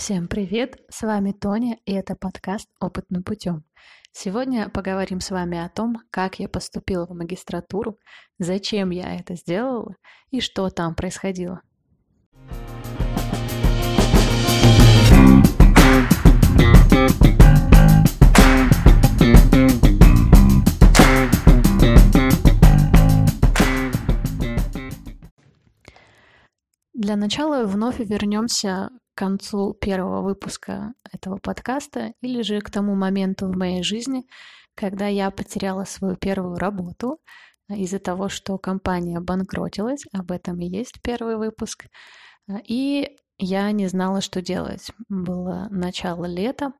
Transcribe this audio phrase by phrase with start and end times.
[0.00, 0.80] Всем привет!
[0.88, 3.64] С вами Тоня, и это подкаст «Опытным путем».
[4.12, 7.98] Сегодня поговорим с вами о том, как я поступила в магистратуру,
[8.38, 9.94] зачем я это сделала
[10.30, 11.60] и что там происходило.
[26.94, 28.88] Для начала вновь вернемся
[29.20, 34.24] концу первого выпуска этого подкаста или же к тому моменту в моей жизни,
[34.74, 37.18] когда я потеряла свою первую работу
[37.68, 40.04] из-за того, что компания банкротилась.
[40.14, 41.84] Об этом и есть первый выпуск.
[42.66, 44.90] И я не знала, что делать.
[45.10, 46.72] Было начало лета.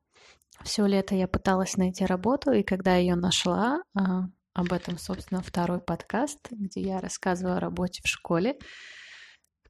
[0.63, 4.25] Все лето я пыталась найти работу, и когда ее нашла, а,
[4.55, 8.57] об этом, собственно, второй подкаст, где я рассказываю о работе в школе,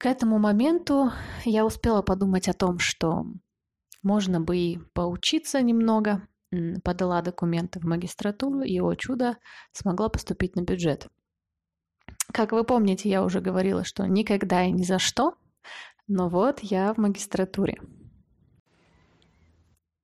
[0.01, 1.13] к этому моменту
[1.45, 3.27] я успела подумать о том, что
[4.03, 6.27] можно бы и поучиться немного,
[6.83, 9.37] подала документы в магистратуру и, о чудо,
[9.73, 11.07] смогла поступить на бюджет.
[12.33, 15.35] Как вы помните, я уже говорила, что никогда и ни за что,
[16.09, 17.79] но вот я в магистратуре.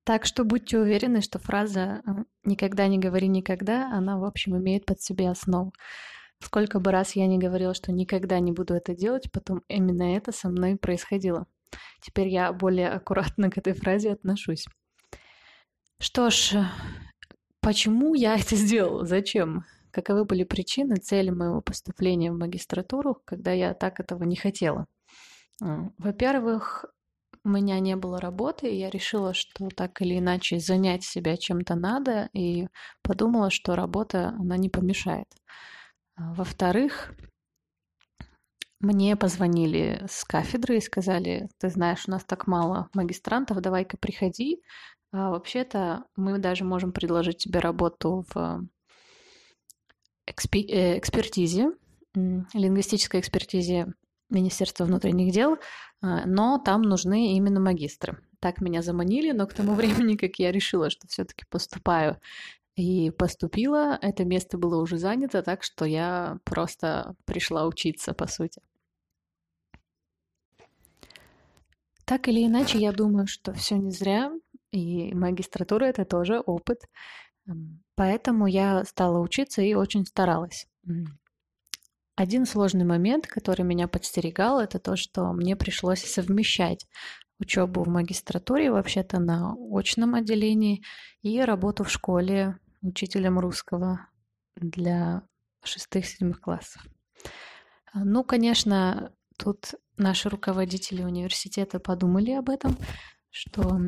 [0.03, 2.11] Так что будьте уверены, что фраза э,
[2.43, 5.73] «никогда не говори никогда», она, в общем, имеет под себе основу.
[6.39, 10.31] Сколько бы раз я не говорила, что никогда не буду это делать, потом именно это
[10.31, 11.47] со мной происходило.
[12.01, 14.65] Теперь я более аккуратно к этой фразе отношусь.
[15.99, 16.63] Что ж,
[17.59, 19.05] почему я это сделала?
[19.05, 19.65] Зачем?
[19.91, 24.85] Каковы были причины, цели моего поступления в магистратуру, когда я так этого не хотела?
[25.61, 26.85] А, во-первых,
[27.43, 31.75] у меня не было работы, и я решила, что так или иначе занять себя чем-то
[31.75, 32.67] надо, и
[33.01, 35.27] подумала, что работа, она не помешает.
[36.17, 37.13] А, во-вторых,
[38.79, 44.61] мне позвонили с кафедры и сказали, ты знаешь, у нас так мало магистрантов, давай-ка приходи.
[45.11, 48.67] А вообще-то мы даже можем предложить тебе работу в
[50.27, 51.71] экспи- э, экспертизе,
[52.13, 53.93] лингвистической экспертизе
[54.29, 55.57] Министерства внутренних дел,
[56.01, 58.19] а, но там нужны именно магистры.
[58.39, 59.73] Так меня заманили, но к тому
[60.07, 62.19] времени, как я решила, что все-таки поступаю
[62.77, 68.61] и поступила, это место было уже занято, так что я просто пришла учиться, по сути.
[72.05, 74.31] Так или иначе, я думаю, что все не зря,
[74.71, 76.83] и магистратура это тоже опыт.
[77.95, 80.67] Поэтому я стала учиться и очень старалась.
[82.15, 86.85] Один сложный момент, который меня подстерегал, это то, что мне пришлось совмещать
[87.39, 90.83] учебу в магистратуре, вообще-то на очном отделении,
[91.23, 94.07] и работу в школе учителем русского
[94.55, 95.23] для
[95.63, 96.85] шестых-седьмых классов.
[97.93, 102.75] А, ну, конечно, тут наши руководители университета подумали об этом,
[103.29, 103.79] что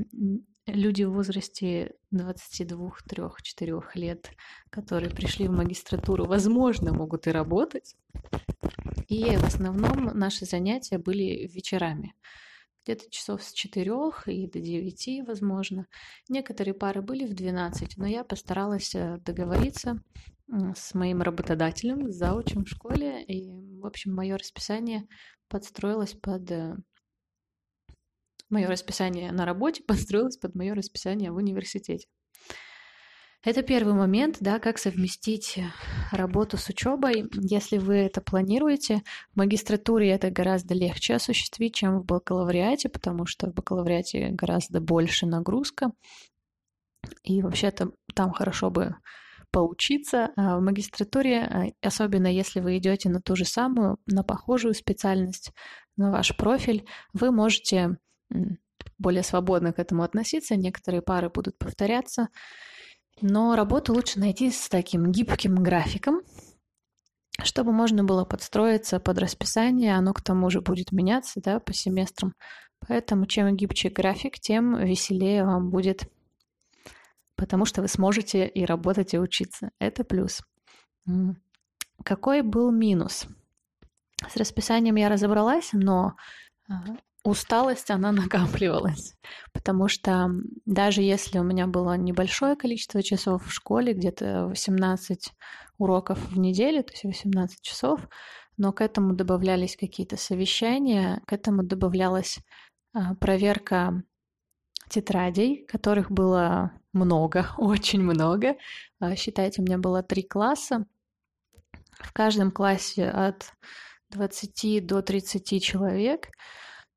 [0.66, 4.31] люди в возрасте 22, 3, 4 лет,
[4.69, 7.95] которые пришли в магистратуру, возможно, могут и работать.
[9.07, 12.13] И в основном наши занятия были вечерами
[12.89, 13.91] где-то часов с 4
[14.25, 15.85] и до 9, возможно.
[16.27, 20.01] Некоторые пары были в 12, но я постаралась э, договориться
[20.75, 25.07] с моим работодателем, с заучем в школе, и, в общем, мое расписание
[25.47, 26.75] подстроилось под э,
[28.49, 32.07] мое расписание на работе подстроилось под мое расписание в университете.
[33.41, 35.59] Это первый момент, да, как совместить
[36.11, 37.25] работу с учебой.
[37.33, 39.01] Если вы это планируете,
[39.33, 45.25] в магистратуре это гораздо легче осуществить, чем в бакалавриате, потому что в бакалавриате гораздо больше
[45.25, 45.91] нагрузка.
[47.23, 48.95] И вообще-то там хорошо бы
[49.51, 50.31] поучиться.
[50.35, 55.53] А в магистратуре, а, особенно если вы идете на ту же самую, на похожую специальность,
[55.95, 57.97] на ваш профиль, вы можете
[58.97, 60.57] более свободно к этому относиться.
[60.57, 62.28] Некоторые пары будут повторяться.
[63.21, 66.21] Но работу лучше найти с таким гибким графиком,
[67.43, 72.33] чтобы можно было подстроиться под расписание, оно к тому же будет меняться да, по семестрам.
[72.87, 76.09] Поэтому чем гибче график, тем веселее вам будет,
[77.35, 79.71] потому что вы сможете и работать, и учиться.
[79.79, 80.41] Это плюс.
[82.03, 83.27] Какой был минус?
[84.27, 86.16] С расписанием я разобралась, но
[86.69, 86.83] а,
[87.23, 89.16] усталость, она накапливалась.
[89.53, 90.29] Потому что
[90.66, 95.33] даже если у меня было небольшое количество часов в школе, где-то 18
[95.77, 98.07] уроков в неделю, то есть 18 часов,
[98.57, 102.39] но к этому добавлялись какие-то совещания, к этому добавлялась
[102.93, 104.03] а, проверка
[104.89, 108.55] тетрадей, которых было много, очень много.
[108.99, 110.85] А, считайте, у меня было три класса.
[111.91, 113.53] В каждом классе от
[114.09, 116.29] 20 до 30 человек.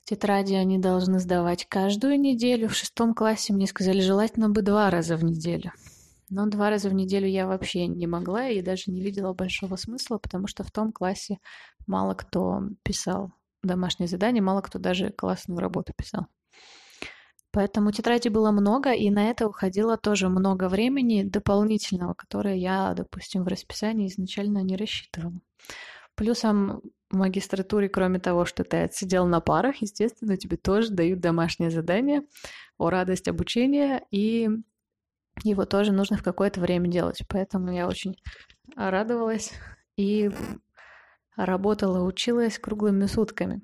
[0.04, 2.68] Тетради они должны сдавать каждую неделю.
[2.68, 5.72] В шестом классе мне сказали, желательно бы два раза в неделю.
[6.28, 10.18] Но два раза в неделю я вообще не могла и даже не видела большого смысла,
[10.18, 11.38] потому что в том классе
[11.86, 13.32] мало кто писал
[13.62, 16.26] домашние задания, мало кто даже классную работу писал.
[17.52, 23.44] Поэтому тетради было много, и на это уходило тоже много времени дополнительного, которое я, допустим,
[23.44, 25.38] в расписании изначально не рассчитывала.
[26.14, 31.70] Плюсом в магистратуре, кроме того, что ты отсидел на парах, естественно, тебе тоже дают домашнее
[31.70, 32.22] задание
[32.78, 34.48] о радость обучения, и
[35.44, 37.22] его тоже нужно в какое-то время делать.
[37.28, 38.16] Поэтому я очень
[38.76, 39.52] радовалась
[39.96, 40.30] и
[41.36, 43.62] работала, училась круглыми сутками.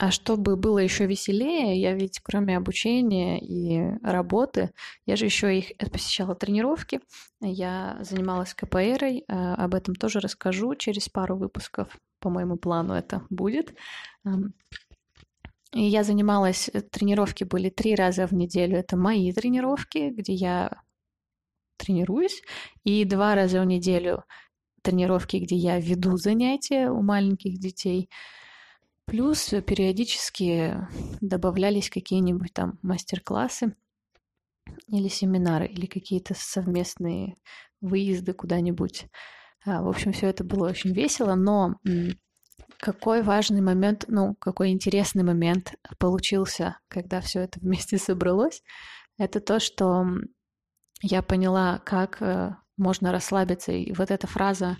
[0.00, 4.70] А чтобы было еще веселее, я ведь кроме обучения и работы,
[5.06, 7.00] я же еще их посещала тренировки,
[7.40, 13.26] я занималась КПР, а, об этом тоже расскажу через пару выпусков, по моему плану это
[13.28, 13.74] будет.
[15.72, 20.80] И я занималась, э, тренировки были три раза в неделю, это мои тренировки, где я
[21.76, 22.40] тренируюсь,
[22.84, 24.22] и два раза в неделю
[24.82, 28.08] тренировки, где я веду занятия у маленьких детей–
[29.08, 30.86] Плюс периодически
[31.22, 33.74] добавлялись какие-нибудь там мастер-классы
[34.88, 37.36] или семинары, или какие-то совместные
[37.80, 39.06] выезды куда-нибудь.
[39.64, 41.76] А, в общем, все это было очень весело, но
[42.78, 48.62] какой важный момент, ну, какой интересный момент получился, когда все это вместе собралось,
[49.16, 50.06] это то, что
[51.00, 53.72] я поняла, как э, можно расслабиться.
[53.72, 54.76] И вот эта фраза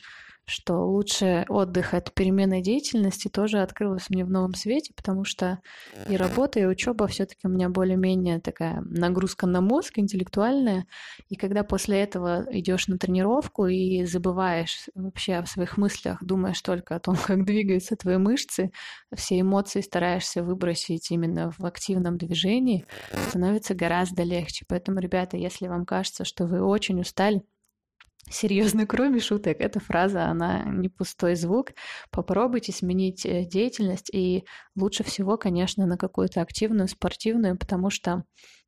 [0.48, 5.60] что лучше отдых от переменной деятельности тоже открылось мне в новом свете, потому что
[6.08, 10.86] и работа, и учеба все-таки у меня более-менее такая нагрузка на мозг интеллектуальная.
[11.28, 16.96] И когда после этого идешь на тренировку и забываешь вообще о своих мыслях, думаешь только
[16.96, 18.72] о том, как двигаются твои мышцы,
[19.14, 22.86] все эмоции стараешься выбросить именно в активном движении,
[23.28, 24.64] становится гораздо легче.
[24.66, 27.42] Поэтому, ребята, если вам кажется, что вы очень устали,
[28.30, 31.72] Серьезно, кроме шуток, эта фраза, она не пустой звук.
[32.10, 34.44] Попробуйте сменить э, деятельность, и
[34.76, 38.24] лучше всего, конечно, на какую-то активную, спортивную, потому что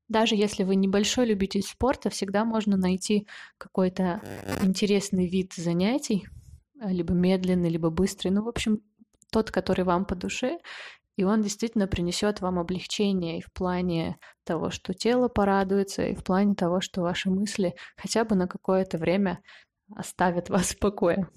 [0.09, 4.21] даже если вы небольшой любитель спорта, всегда можно найти какой-то
[4.63, 6.27] интересный вид занятий,
[6.85, 8.81] либо медленный, либо быстрый, ну, в общем,
[9.31, 10.59] тот, который вам по душе,
[11.21, 16.25] и он действительно принесет вам облегчение и в плане того, что тело порадуется, и в
[16.25, 19.43] плане того, что ваши мысли хотя бы на какое-то время
[19.95, 21.29] оставят вас в покое.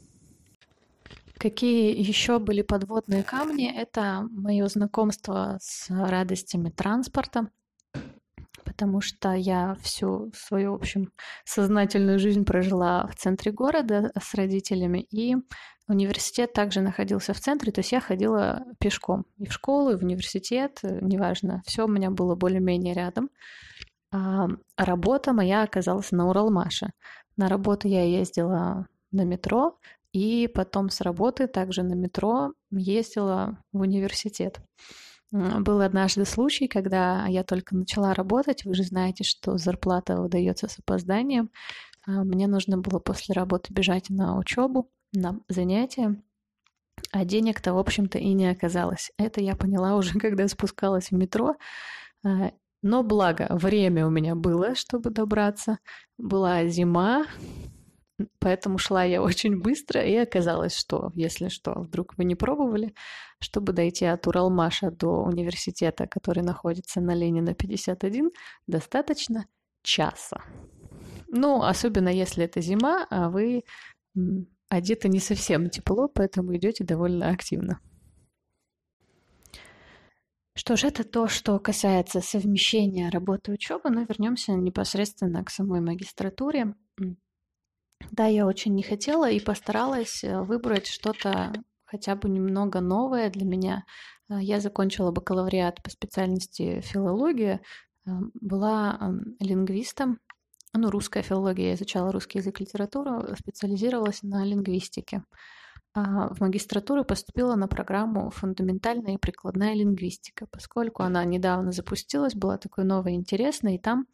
[1.37, 3.69] Какие еще были подводные камни?
[3.77, 7.49] Это мое знакомство с радостями транспорта,
[8.63, 11.11] потому что я всю свою, в общем,
[11.45, 15.35] сознательную жизнь прожила в центре города с родителями, и
[15.87, 20.03] Университет также находился в центре, то есть я ходила пешком и в школу, и в
[20.03, 23.29] университет, э, неважно, все у меня было более-менее рядом.
[24.11, 26.91] А работа моя оказалась на Уралмаше.
[27.35, 29.77] На работу я ездила на метро,
[30.13, 34.61] и потом с работы также на метро ездила в университет.
[35.33, 40.77] Был однажды случай, когда я только начала работать, вы же знаете, что зарплата выдается с
[40.77, 41.49] опозданием.
[42.05, 46.21] А мне нужно было после работы бежать на учебу, на занятия,
[47.11, 49.11] а денег-то, в общем-то, и не оказалось.
[49.17, 51.55] Это я поняла уже, когда спускалась в метро.
[52.23, 52.51] А,
[52.83, 55.79] но благо, время у меня было, чтобы добраться.
[56.19, 57.25] Была зима,
[58.39, 62.93] поэтому шла я очень быстро, и оказалось, что, если что, вдруг вы не пробовали,
[63.39, 68.31] чтобы дойти от Уралмаша до университета, который находится на Ленина 51,
[68.67, 69.45] достаточно
[69.81, 70.43] часа.
[71.27, 73.63] Ну, особенно если это зима, а вы
[74.69, 77.79] одеты не совсем тепло, поэтому идете довольно активно.
[80.55, 85.81] Что ж, это то, что касается совмещения работы и учебы, но вернемся непосредственно к самой
[85.81, 86.75] магистратуре.
[88.11, 91.53] Да, я очень не хотела и постаралась э, выбрать что-то
[91.85, 93.83] хотя бы немного новое для меня.
[94.29, 97.61] Э, я закончила бакалавриат по специальности филология,
[98.05, 100.19] э, была лингвистом,
[100.73, 105.23] ну, русская филология, я изучала русский язык и литературу, специализировалась на лингвистике.
[105.95, 112.57] А в магистратуру поступила на программу «Фундаментальная и прикладная лингвистика», поскольку она недавно запустилась, была
[112.57, 114.07] такой новой интересной, и там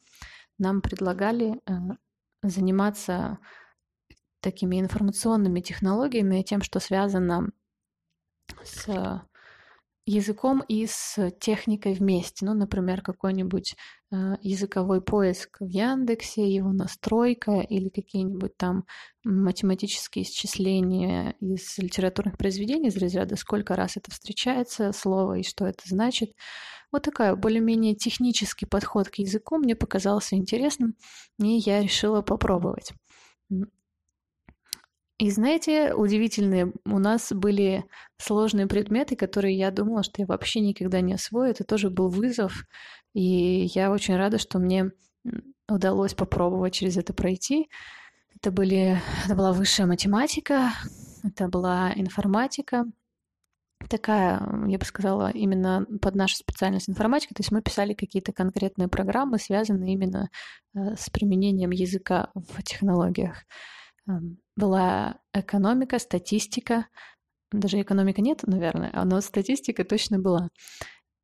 [0.57, 1.61] нам предлагали
[2.43, 3.39] заниматься
[4.41, 7.51] такими информационными технологиями и тем, что связано
[8.63, 8.87] с
[10.09, 12.45] языком и с техникой вместе.
[12.45, 13.75] Ну, например, какой-нибудь
[14.11, 18.85] э, языковой поиск в Яндексе, его настройка или какие-нибудь там
[19.23, 25.83] математические исчисления из литературных произведений из разряда «Сколько раз это встречается слово и что это
[25.85, 26.31] значит?».
[26.91, 30.95] Вот такая более-менее технический подход к языку мне показался интересным,
[31.39, 32.93] и я решила попробовать.
[35.19, 37.83] И знаете, удивительные у нас были
[38.17, 41.51] сложные предметы, которые я думала, что я вообще никогда не освою.
[41.51, 42.65] Это тоже был вызов.
[43.13, 44.91] И я очень рада, что мне
[45.67, 47.69] удалось попробовать через это пройти.
[48.33, 50.71] Это, были, это была высшая математика,
[51.23, 52.85] это была информатика,
[53.89, 57.33] такая, я бы сказала, именно под нашу специальность информатика.
[57.33, 60.29] То есть мы писали какие-то конкретные программы, связанные именно
[60.73, 63.43] э, с применением языка в технологиях.
[64.55, 66.87] Была экономика, статистика.
[67.51, 70.49] Даже экономика нет, наверное, но статистика точно была.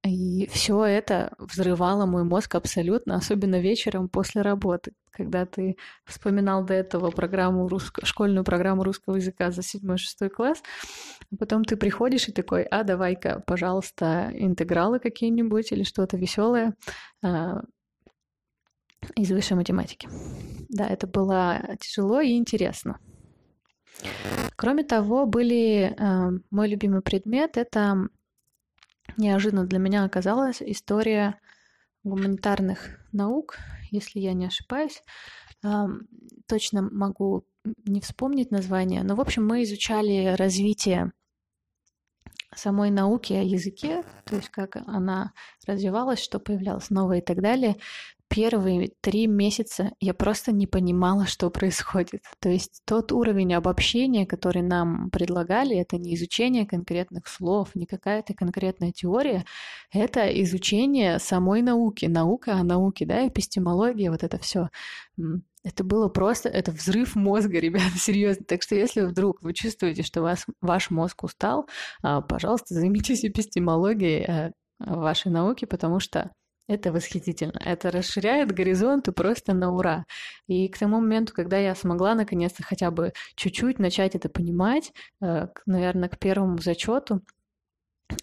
[0.05, 6.75] И все это взрывало мой мозг абсолютно, особенно вечером после работы, когда ты вспоминал до
[6.75, 8.05] этого программу русско...
[8.05, 10.61] школьную программу русского языка за 7-6 класс,
[11.31, 16.75] а потом ты приходишь и такой, а давай-ка, пожалуйста, интегралы какие-нибудь или что-то веселое
[17.23, 17.61] а,
[19.15, 20.07] из высшей математики.
[20.69, 22.99] Да, это было тяжело и интересно.
[24.55, 28.09] Кроме того, были э, мой любимый предмет это
[29.17, 31.39] неожиданно для меня оказалась история
[32.03, 33.57] гуманитарных наук,
[33.91, 35.01] если я не ошибаюсь.
[35.63, 35.87] Э,
[36.47, 37.45] точно могу
[37.85, 41.11] не вспомнить название, но в общем мы изучали развитие
[42.55, 45.33] самой науки о языке, то есть как она
[45.67, 47.75] развивалась, что появлялось новое и так далее
[48.35, 52.21] первые три месяца я просто не понимала, что происходит.
[52.39, 58.33] То есть тот уровень обобщения, который нам предлагали, это не изучение конкретных слов, не какая-то
[58.33, 59.45] конкретная теория,
[59.89, 64.67] это изучение самой науки, наука о науке, да, эпистемология, вот это все.
[65.63, 68.43] Это было просто, это взрыв мозга, ребята, серьезно.
[68.43, 71.69] Так что если вдруг вы чувствуете, что вас, ваш мозг устал,
[72.03, 76.31] а, пожалуйста, займитесь эпистемологией э, вашей науки, потому что
[76.67, 77.59] это восхитительно.
[77.63, 80.05] Это расширяет горизонты просто на ура.
[80.47, 84.91] И к тому моменту, когда я смогла наконец-то хотя бы чуть-чуть начать это понимать,
[85.21, 87.21] э, наверное, к первому зачету,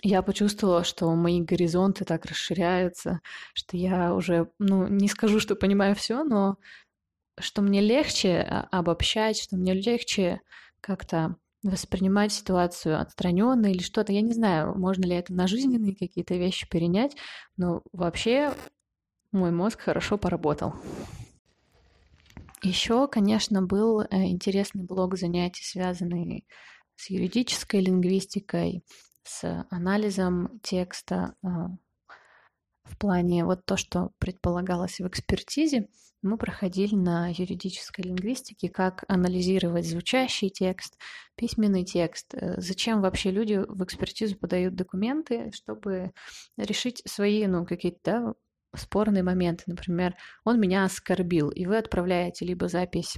[0.03, 3.21] я почувствовала, что мои горизонты так расширяются,
[3.55, 6.57] что я уже, ну, не скажу, что понимаю все, но
[7.41, 10.41] что мне легче а, обобщать, что мне легче
[10.81, 14.13] как-то воспринимать ситуацию отстраненно или что-то.
[14.13, 17.17] Я не знаю, можно ли это на жизненные какие-то вещи перенять,
[17.57, 18.53] но вообще
[19.31, 20.75] мой мозг хорошо поработал.
[22.63, 26.47] Еще, конечно, был э, интересный блок занятий, связанный
[26.97, 28.85] с юридической лингвистикой,
[29.25, 31.71] с анализом текста, а,
[32.85, 35.89] в плане вот то, что предполагалось в экспертизе,
[36.23, 40.97] мы проходили на юридической лингвистике, как анализировать звучащий текст,
[41.35, 46.13] письменный текст, э, зачем вообще люди в экспертизу подают документы, чтобы
[46.57, 48.35] решить свои, ну, какие-то, да,
[48.75, 49.65] спорные моменты.
[49.67, 53.17] Например, он меня оскорбил, и вы отправляете либо запись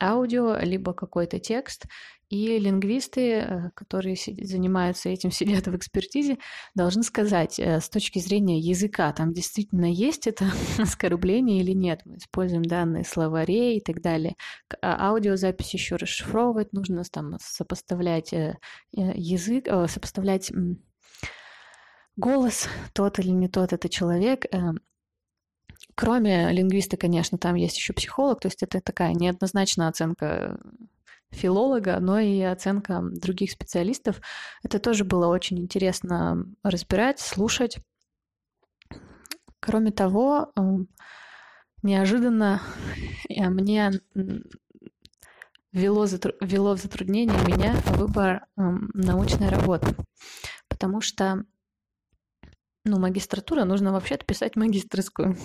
[0.00, 1.84] аудио, либо какой-то текст.
[2.30, 6.38] И лингвисты, э, которые занимаются этим, сидят в экспертизе,
[6.74, 10.46] должны сказать э, с точки зрения языка, там действительно есть это
[10.78, 12.02] оскорбление или нет.
[12.04, 14.34] Мы используем данные словарей и так далее.
[14.82, 18.58] А аудиозапись еще расшифровывать нужно, там сопоставлять э,
[18.92, 20.52] язык, сопоставлять
[22.16, 24.44] голос, тот или не тот это человек,
[25.94, 30.60] Кроме лингвиста, конечно, там есть еще психолог, то есть это такая неоднозначная оценка
[31.30, 34.20] филолога, но и оценка других специалистов.
[34.62, 37.78] Это тоже было очень интересно разбирать, слушать.
[39.60, 40.88] Кроме того, эм,
[41.82, 42.62] неожиданно
[43.28, 43.92] э, мне
[45.72, 46.06] ввело,
[46.40, 49.94] ввело в затруднение меня выбор эм, научной работы,
[50.68, 51.44] потому что
[52.84, 55.36] ну, магистратура, нужно вообще-то писать магистрскую.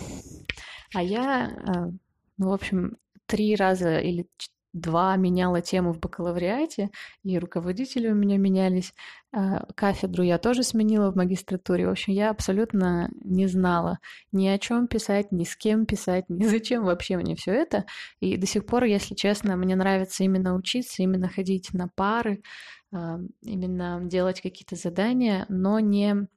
[0.93, 1.91] А я, э,
[2.37, 4.27] ну, в общем, три раза или
[4.73, 6.89] два меняла тему в бакалавриате,
[7.23, 8.93] и руководители у меня менялись.
[9.31, 11.87] А, кафедру я тоже сменила в магистратуре.
[11.87, 13.99] В общем, я абсолютно не знала
[14.31, 17.85] ни о чем писать, ни с кем писать, ни зачем вообще мне все это.
[18.19, 22.43] И до сих пор, если честно, мне нравится именно учиться, именно ходить на пары,
[22.91, 26.27] а, именно делать какие-то задания, но не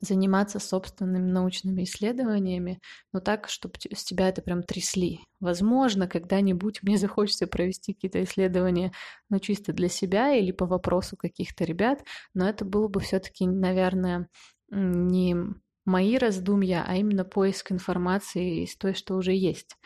[0.00, 2.80] заниматься собственными научными исследованиями,
[3.12, 5.20] но так, чтобы с тебя это прям трясли.
[5.40, 8.92] Возможно, когда-нибудь мне захочется провести какие-то исследования,
[9.28, 14.28] но чисто для себя или по вопросу каких-то ребят, но это было бы все-таки, наверное,
[14.70, 15.36] не
[15.84, 19.76] мои раздумья, а именно поиск информации из той, что уже есть.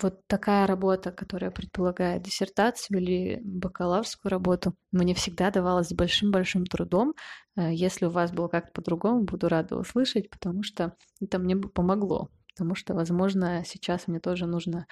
[0.00, 7.14] Вот такая работа, которая предполагает диссертацию или бакалаврскую работу, мне всегда давалась с большим-большим трудом.
[7.56, 11.68] Э, если у вас было как-то по-другому, буду рада услышать, потому что это мне бы
[11.68, 12.30] помогло.
[12.54, 14.86] Потому что, возможно, сейчас мне тоже нужно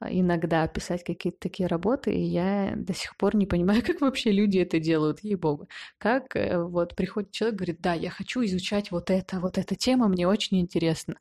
[0.00, 4.30] а, иногда писать какие-то такие работы, и я до сих пор не понимаю, как вообще
[4.32, 5.68] люди это делают, ей-богу.
[5.98, 10.08] Как э, вот приходит человек, говорит, да, я хочу изучать вот это, вот эта тема,
[10.08, 11.16] мне очень интересна.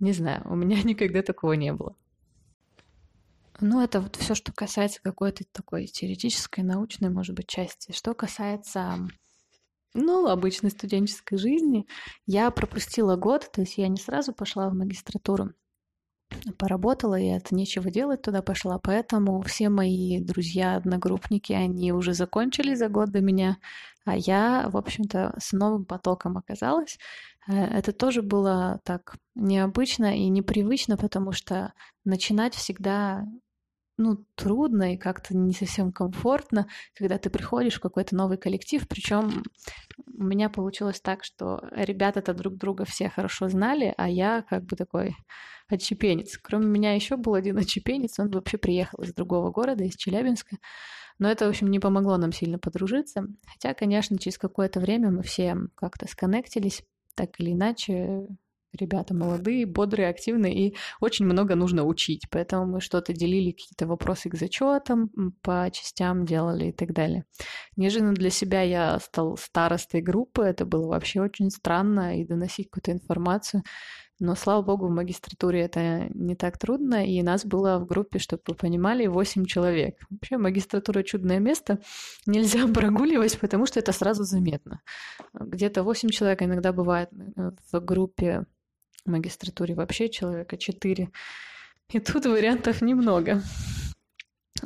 [0.00, 1.96] Не знаю, у меня никогда такого не было.
[3.60, 7.92] Ну, это вот все, что касается какой-то такой теоретической, научной, может быть, части.
[7.92, 9.08] Что касается,
[9.94, 11.86] ну, обычной студенческой жизни,
[12.26, 15.52] я пропустила год, то есть я не сразу пошла в магистратуру,
[16.58, 18.78] поработала, и это нечего делать, туда пошла.
[18.78, 23.58] Поэтому все мои друзья, одногруппники, они уже закончили за год до меня,
[24.04, 26.98] а я, в общем-то, с новым потоком оказалась.
[27.48, 31.72] Э, это тоже было так необычно и непривычно, потому что
[32.04, 33.24] начинать всегда
[33.98, 38.86] ну, трудно и как-то не совсем комфортно, когда ты приходишь в какой-то новый коллектив.
[38.88, 39.44] Причем
[40.06, 44.76] у меня получилось так, что ребята-то друг друга все хорошо знали, а я как бы
[44.76, 45.14] такой
[45.68, 46.38] отчепенец.
[46.38, 50.56] Кроме меня еще был один отчепенец, он вообще приехал из другого города, из Челябинска.
[51.18, 53.26] Но это, в общем, не помогло нам сильно подружиться.
[53.46, 56.82] Хотя, конечно, через какое-то время мы все как-то сконнектились,
[57.14, 58.26] так или иначе,
[58.78, 62.26] ребята молодые, бодрые, активные, и очень много нужно учить.
[62.30, 65.10] Поэтому мы что-то делили, какие-то вопросы к зачетам,
[65.42, 67.24] по частям делали и так далее.
[67.76, 72.92] Неожиданно для себя я стал старостой группы, это было вообще очень странно, и доносить какую-то
[72.92, 73.62] информацию.
[74.24, 78.42] Но, слава богу, в магистратуре это не так трудно, и нас было в группе, чтобы
[78.46, 79.96] вы понимали, 8 человек.
[80.10, 81.80] Вообще магистратура— чудное место,
[82.24, 84.80] нельзя прогуливать, потому что это сразу заметно.
[85.34, 88.46] Где-то 8 человек иногда бывает э, в группе
[89.04, 91.10] в магистратуре вообще человека 4.
[91.88, 93.42] И тут вариантов немного.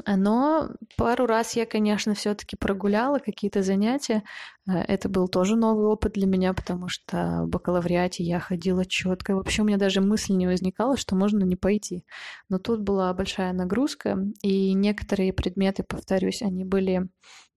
[0.05, 4.23] Но пару раз я, конечно, все-таки прогуляла какие-то занятия.
[4.69, 9.35] Э, это был тоже новый опыт для меня, потому что в бакалавриате я ходила четко.
[9.35, 12.05] Вообще у меня даже мысль не возникала, что можно не пойти.
[12.49, 17.09] Но тут была большая нагрузка, и некоторые предметы, повторюсь, они были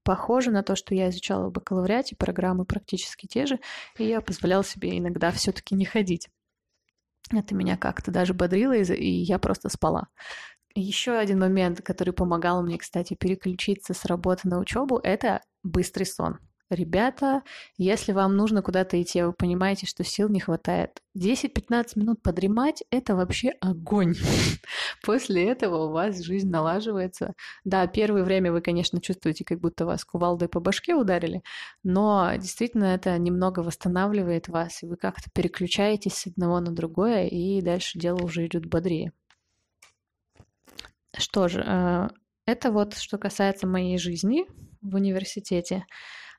[0.04, 3.60] похожи на то, что я изучала в бакалавриате, программы практически те же,
[3.98, 6.30] и я позволяла себе иногда все-таки не ходить.
[7.32, 10.08] Это меня как-то даже бодрило, и я просто спала.
[10.76, 16.40] Еще один момент, который помогал мне, кстати, переключиться с работы на учебу, это быстрый сон.
[16.70, 17.42] Ребята,
[17.78, 21.02] если вам нужно куда-то идти, вы понимаете, что сил не хватает.
[21.18, 24.14] 10-15 минут подремать– это вообще огонь.
[25.04, 27.34] После этого у вас жизнь налаживается.
[27.64, 31.42] Да, первое время вы, конечно, чувствуете, как будто вас кувалдой по башке ударили,
[31.84, 37.64] но действительно это немного восстанавливает вас, и вы как-то переключаетесь с одного на другое, и
[37.64, 39.12] дальше дело уже идет бодрее.
[41.18, 42.10] Что же, э,
[42.46, 44.46] это вот что касается моей жизни
[44.82, 45.86] в университете.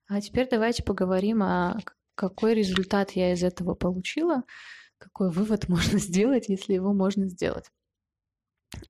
[0.08, 1.78] А теперь давайте поговорим о
[2.14, 4.42] какой результат я из этого получила,
[4.98, 7.70] какой вывод можно сделать, если его можно сделать.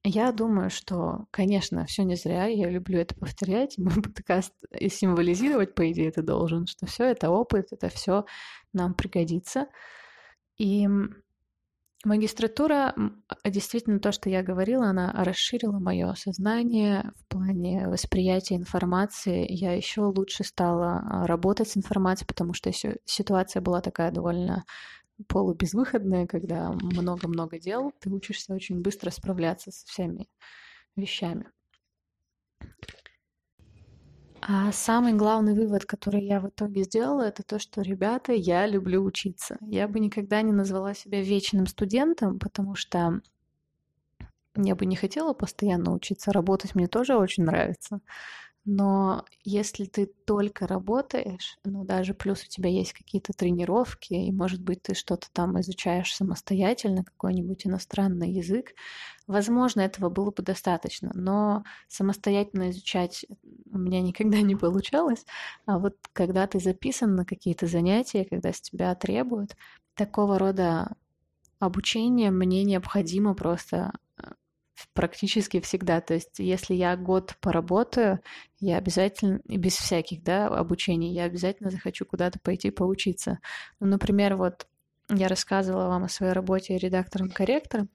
[0.05, 5.75] Я думаю, что, конечно, все не зря, я люблю это повторять, мой подкаст и символизировать,
[5.75, 8.25] по идее, это должен, что все это опыт, это все
[8.73, 9.69] нам пригодится.
[10.59, 10.87] И
[12.03, 12.95] Магистратура,
[13.45, 19.47] действительно, то, что я говорила, она расширила мое сознание в плане восприятия информации.
[19.51, 22.73] Я еще лучше стала а, работать с информацией, потому что
[23.05, 24.65] ситуация была такая довольно
[25.29, 30.27] полубезвыходная, когда много-много дел, ты учишься очень быстро справляться со всеми
[30.97, 31.51] вещами.
[34.43, 39.03] А самый главный вывод, который я в итоге сделала, это то, что, ребята, я люблю
[39.03, 39.57] учиться.
[39.61, 43.21] Я бы никогда не назвала себя вечным студентом, потому что
[44.57, 46.33] я бы не хотела постоянно учиться.
[46.33, 48.01] Работать мне тоже очень нравится.
[48.73, 54.63] Но если ты только работаешь, ну даже плюс у тебя есть какие-то тренировки, и, может
[54.63, 58.75] быть, ты что-то там изучаешь самостоятельно, какой-нибудь иностранный язык,
[59.27, 61.11] возможно, этого было бы достаточно.
[61.15, 63.27] Но самостоятельно изучать
[63.73, 65.27] у меня никогда не получалось.
[65.67, 69.57] А вот когда ты записан на какие-то занятия, когда с тебя требуют,
[69.97, 70.95] такого рода
[71.59, 73.91] обучение мне необходимо просто
[74.93, 76.01] практически всегда.
[76.01, 78.21] То есть, если я год поработаю,
[78.59, 83.39] я обязательно, и без всяких, да, обучений, я обязательно захочу куда-то пойти поучиться.
[83.81, 84.67] Ну, например, вот
[85.09, 87.89] я рассказывала вам о своей работе редактором-корректором.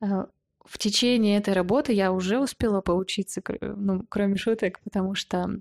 [0.00, 0.26] Э,
[0.64, 5.60] в течение этой работы я уже успела поучиться, ну, кроме шуток, потому что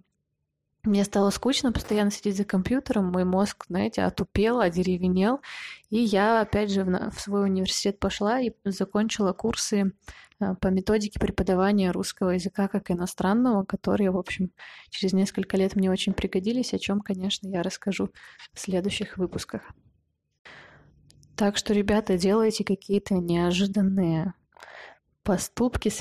[0.83, 5.41] мне стало скучно постоянно сидеть за компьютером, мой мозг, знаете, отупел, одеревенел,
[5.89, 9.91] и я опять же в свой университет пошла и закончила курсы
[10.39, 14.51] по методике преподавания русского языка как иностранного, которые, в общем,
[14.89, 18.11] через несколько лет мне очень пригодились, о чем, конечно, я расскажу
[18.53, 19.61] в следующих выпусках.
[21.35, 24.33] Так что, ребята, делайте какие-то неожиданные
[25.27, 25.91] поступки,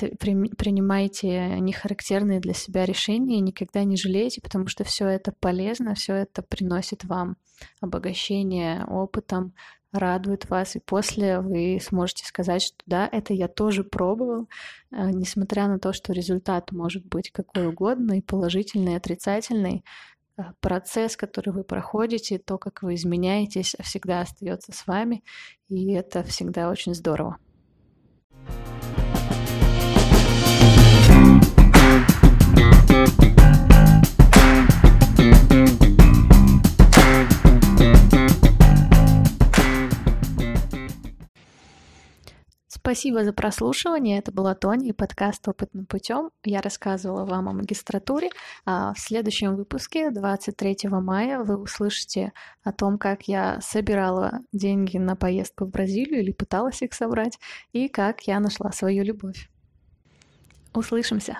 [0.55, 6.41] принимайте нехарактерные для себя решения, никогда не жалейте, потому что все это полезно, все это
[6.41, 7.35] приносит вам
[7.81, 9.53] обогащение опытом,
[9.91, 14.47] радует вас, и после вы сможете сказать, что да, это я тоже пробовал,
[14.91, 19.83] э, несмотря на то, что результат может быть какой угодно, и положительный, и отрицательный,
[20.37, 25.21] э, процесс, который вы проходите, то, как вы изменяетесь, всегда остается с вами,
[25.67, 27.39] и это всегда очень здорово.
[42.87, 44.17] Спасибо за прослушивание.
[44.17, 46.31] Это была Тоня и подкаст «Опытным путем».
[46.45, 48.29] Я рассказывала вам о магистратуре.
[48.63, 52.31] А в следующем выпуске, 23 мая, вы услышите
[52.63, 57.37] о том, как я собирала деньги на поездку в Бразилию или пыталась их собрать,
[57.73, 59.49] и как я нашла свою любовь.
[60.73, 61.39] Услышимся!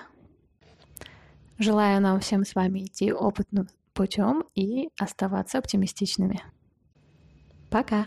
[1.58, 6.42] Желаю нам всем с вами идти опытным путем и оставаться оптимистичными.
[7.70, 8.04] Пока!